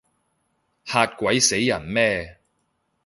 [0.85, 2.39] 嚇鬼死人咩？